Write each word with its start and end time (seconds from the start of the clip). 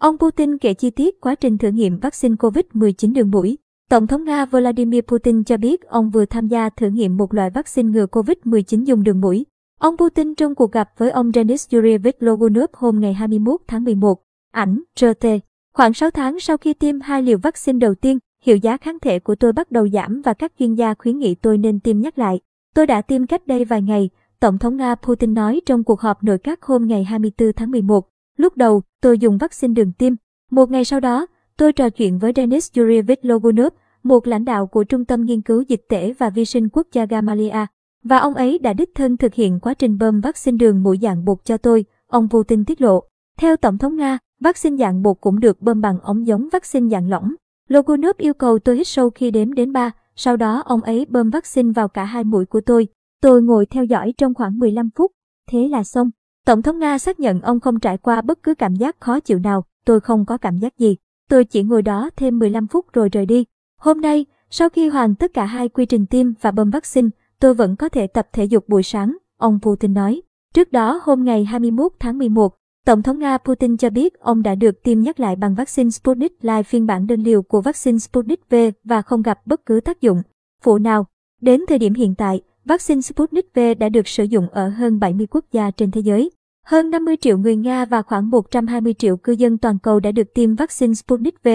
Ông 0.00 0.18
Putin 0.18 0.58
kể 0.58 0.74
chi 0.74 0.90
tiết 0.90 1.20
quá 1.20 1.34
trình 1.34 1.58
thử 1.58 1.68
nghiệm 1.68 1.98
vaccine 1.98 2.34
COVID-19 2.34 3.12
đường 3.14 3.30
mũi. 3.30 3.58
Tổng 3.90 4.06
thống 4.06 4.24
Nga 4.24 4.46
Vladimir 4.46 5.00
Putin 5.04 5.44
cho 5.44 5.56
biết 5.56 5.82
ông 5.82 6.10
vừa 6.10 6.24
tham 6.24 6.48
gia 6.48 6.68
thử 6.68 6.88
nghiệm 6.88 7.16
một 7.16 7.34
loại 7.34 7.50
vaccine 7.50 7.90
ngừa 7.90 8.06
COVID-19 8.06 8.84
dùng 8.84 9.02
đường 9.02 9.20
mũi. 9.20 9.46
Ông 9.80 9.96
Putin 9.96 10.34
trong 10.34 10.54
cuộc 10.54 10.72
gặp 10.72 10.90
với 10.98 11.10
ông 11.10 11.32
Denis 11.34 11.68
Yurievich 11.72 12.22
Logunov 12.22 12.70
hôm 12.72 13.00
ngày 13.00 13.14
21 13.14 13.60
tháng 13.68 13.84
11. 13.84 14.22
Ảnh, 14.52 14.82
RT. 15.00 15.26
Khoảng 15.74 15.94
6 15.94 16.10
tháng 16.10 16.40
sau 16.40 16.56
khi 16.56 16.74
tiêm 16.74 17.00
hai 17.00 17.22
liều 17.22 17.38
vaccine 17.38 17.78
đầu 17.78 17.94
tiên, 17.94 18.18
hiệu 18.44 18.56
giá 18.56 18.76
kháng 18.76 18.98
thể 18.98 19.18
của 19.18 19.34
tôi 19.34 19.52
bắt 19.52 19.70
đầu 19.70 19.88
giảm 19.88 20.22
và 20.22 20.34
các 20.34 20.52
chuyên 20.58 20.74
gia 20.74 20.94
khuyến 20.94 21.18
nghị 21.18 21.34
tôi 21.34 21.58
nên 21.58 21.80
tiêm 21.80 22.00
nhắc 22.00 22.18
lại. 22.18 22.40
Tôi 22.74 22.86
đã 22.86 23.02
tiêm 23.02 23.26
cách 23.26 23.46
đây 23.46 23.64
vài 23.64 23.82
ngày, 23.82 24.10
Tổng 24.40 24.58
thống 24.58 24.76
Nga 24.76 24.94
Putin 24.94 25.34
nói 25.34 25.60
trong 25.66 25.84
cuộc 25.84 26.00
họp 26.00 26.24
nội 26.24 26.38
các 26.38 26.62
hôm 26.62 26.86
ngày 26.86 27.04
24 27.04 27.52
tháng 27.52 27.70
11. 27.70 28.08
Lúc 28.40 28.56
đầu, 28.56 28.82
tôi 29.00 29.18
dùng 29.18 29.38
vaccine 29.38 29.74
đường 29.74 29.92
tiêm. 29.92 30.12
Một 30.50 30.70
ngày 30.70 30.84
sau 30.84 31.00
đó, 31.00 31.26
tôi 31.56 31.72
trò 31.72 31.90
chuyện 31.90 32.18
với 32.18 32.32
Denis 32.36 32.70
Yurievich 32.76 33.24
Logunov, 33.24 33.72
một 34.02 34.26
lãnh 34.26 34.44
đạo 34.44 34.66
của 34.66 34.84
Trung 34.84 35.04
tâm 35.04 35.24
Nghiên 35.24 35.40
cứu 35.40 35.62
Dịch 35.62 35.82
tễ 35.88 36.12
và 36.12 36.30
Vi 36.30 36.44
sinh 36.44 36.68
Quốc 36.68 36.86
gia 36.92 37.06
Gamaleya, 37.06 37.66
và 38.04 38.18
ông 38.18 38.34
ấy 38.34 38.58
đã 38.58 38.72
đích 38.72 38.94
thân 38.94 39.16
thực 39.16 39.34
hiện 39.34 39.60
quá 39.60 39.74
trình 39.74 39.98
bơm 39.98 40.20
vaccine 40.20 40.56
đường 40.56 40.82
mũi 40.82 40.98
dạng 41.02 41.24
bột 41.24 41.44
cho 41.44 41.56
tôi, 41.56 41.84
ông 42.06 42.28
Putin 42.30 42.64
tiết 42.64 42.80
lộ. 42.80 43.02
Theo 43.38 43.56
Tổng 43.56 43.78
thống 43.78 43.96
Nga, 43.96 44.18
vaccine 44.40 44.76
dạng 44.76 45.02
bột 45.02 45.16
cũng 45.20 45.40
được 45.40 45.62
bơm 45.62 45.80
bằng 45.80 45.98
ống 46.02 46.26
giống 46.26 46.48
vaccine 46.52 46.88
dạng 46.88 47.10
lỏng. 47.10 47.34
Logunov 47.68 48.16
yêu 48.16 48.34
cầu 48.34 48.58
tôi 48.58 48.76
hít 48.76 48.86
sâu 48.86 49.10
khi 49.10 49.30
đếm 49.30 49.52
đến 49.52 49.72
3, 49.72 49.90
sau 50.16 50.36
đó 50.36 50.62
ông 50.64 50.80
ấy 50.80 51.06
bơm 51.08 51.30
vaccine 51.30 51.72
vào 51.72 51.88
cả 51.88 52.04
hai 52.04 52.24
mũi 52.24 52.46
của 52.46 52.60
tôi. 52.60 52.88
Tôi 53.22 53.42
ngồi 53.42 53.66
theo 53.66 53.84
dõi 53.84 54.14
trong 54.18 54.34
khoảng 54.34 54.58
15 54.58 54.90
phút. 54.96 55.12
Thế 55.50 55.68
là 55.68 55.84
xong. 55.84 56.10
Tổng 56.46 56.62
thống 56.62 56.78
Nga 56.78 56.98
xác 56.98 57.20
nhận 57.20 57.40
ông 57.40 57.60
không 57.60 57.80
trải 57.80 57.98
qua 57.98 58.20
bất 58.20 58.42
cứ 58.42 58.54
cảm 58.54 58.74
giác 58.74 59.00
khó 59.00 59.20
chịu 59.20 59.38
nào, 59.38 59.64
tôi 59.84 60.00
không 60.00 60.24
có 60.24 60.38
cảm 60.38 60.58
giác 60.58 60.78
gì. 60.78 60.96
Tôi 61.28 61.44
chỉ 61.44 61.62
ngồi 61.62 61.82
đó 61.82 62.10
thêm 62.16 62.38
15 62.38 62.66
phút 62.66 62.92
rồi 62.92 63.08
rời 63.08 63.26
đi. 63.26 63.44
Hôm 63.78 64.00
nay, 64.00 64.26
sau 64.50 64.68
khi 64.68 64.88
hoàn 64.88 65.14
tất 65.14 65.34
cả 65.34 65.44
hai 65.44 65.68
quy 65.68 65.86
trình 65.86 66.06
tiêm 66.06 66.26
và 66.40 66.50
bơm 66.50 66.70
vaccine, 66.70 67.08
tôi 67.40 67.54
vẫn 67.54 67.76
có 67.76 67.88
thể 67.88 68.06
tập 68.06 68.28
thể 68.32 68.44
dục 68.44 68.68
buổi 68.68 68.82
sáng, 68.82 69.16
ông 69.38 69.58
Putin 69.62 69.94
nói. 69.94 70.22
Trước 70.54 70.72
đó 70.72 71.00
hôm 71.04 71.24
ngày 71.24 71.44
21 71.44 71.92
tháng 71.98 72.18
11, 72.18 72.54
Tổng 72.86 73.02
thống 73.02 73.18
Nga 73.18 73.38
Putin 73.38 73.76
cho 73.76 73.90
biết 73.90 74.20
ông 74.20 74.42
đã 74.42 74.54
được 74.54 74.82
tiêm 74.82 75.00
nhắc 75.00 75.20
lại 75.20 75.36
bằng 75.36 75.54
vaccine 75.54 75.90
Sputnik 75.90 76.32
Light 76.42 76.66
phiên 76.66 76.86
bản 76.86 77.06
đơn 77.06 77.22
liều 77.22 77.42
của 77.42 77.60
vaccine 77.60 77.98
Sputnik 77.98 78.50
V 78.50 78.54
và 78.84 79.02
không 79.02 79.22
gặp 79.22 79.46
bất 79.46 79.66
cứ 79.66 79.80
tác 79.80 80.00
dụng 80.00 80.22
phụ 80.62 80.78
nào. 80.78 81.06
Đến 81.40 81.60
thời 81.68 81.78
điểm 81.78 81.94
hiện 81.94 82.14
tại, 82.14 82.40
vaccine 82.64 83.00
Sputnik 83.00 83.54
V 83.54 83.60
đã 83.78 83.88
được 83.88 84.08
sử 84.08 84.24
dụng 84.24 84.48
ở 84.48 84.68
hơn 84.68 85.00
70 85.00 85.26
quốc 85.30 85.44
gia 85.52 85.70
trên 85.70 85.90
thế 85.90 86.00
giới. 86.00 86.30
Hơn 86.66 86.90
50 86.90 87.16
triệu 87.16 87.38
người 87.38 87.56
Nga 87.56 87.84
và 87.84 88.02
khoảng 88.02 88.30
120 88.30 88.94
triệu 88.94 89.16
cư 89.16 89.32
dân 89.32 89.58
toàn 89.58 89.78
cầu 89.78 90.00
đã 90.00 90.12
được 90.12 90.34
tiêm 90.34 90.54
vaccine 90.54 90.94
Sputnik 90.94 91.42
V. 91.42 91.48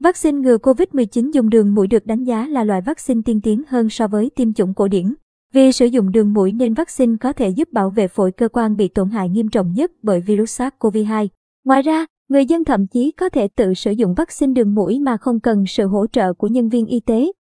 Vaccine 0.00 0.38
ngừa 0.38 0.56
COVID-19 0.56 1.30
dùng 1.30 1.50
đường 1.50 1.74
mũi 1.74 1.86
được 1.86 2.06
đánh 2.06 2.24
giá 2.24 2.46
là 2.46 2.64
loại 2.64 2.80
vaccine 2.80 3.20
tiên 3.24 3.40
tiến 3.40 3.62
hơn 3.68 3.90
so 3.90 4.08
với 4.08 4.30
tiêm 4.36 4.52
chủng 4.52 4.74
cổ 4.74 4.88
điển. 4.88 5.14
Vì 5.52 5.72
sử 5.72 5.86
dụng 5.86 6.12
đường 6.12 6.32
mũi 6.32 6.52
nên 6.52 6.74
vaccine 6.74 7.16
có 7.20 7.32
thể 7.32 7.48
giúp 7.48 7.72
bảo 7.72 7.90
vệ 7.90 8.08
phổi 8.08 8.32
cơ 8.32 8.48
quan 8.48 8.76
bị 8.76 8.88
tổn 8.88 9.10
hại 9.10 9.28
nghiêm 9.28 9.48
trọng 9.48 9.72
nhất 9.72 9.92
bởi 10.02 10.20
virus 10.20 10.60
SARS-CoV-2. 10.60 11.28
Ngoài 11.64 11.82
ra, 11.82 12.06
người 12.28 12.46
dân 12.46 12.64
thậm 12.64 12.86
chí 12.86 13.10
có 13.10 13.28
thể 13.28 13.48
tự 13.48 13.74
sử 13.74 13.90
dụng 13.90 14.14
vaccine 14.14 14.52
đường 14.52 14.74
mũi 14.74 14.98
mà 15.00 15.16
không 15.16 15.40
cần 15.40 15.66
sự 15.66 15.86
hỗ 15.86 16.06
trợ 16.06 16.32
của 16.32 16.46
nhân 16.46 16.68
viên 16.68 16.86
y 16.86 17.00
tế. 17.00 17.32